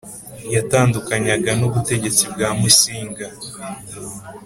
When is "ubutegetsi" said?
1.67-2.23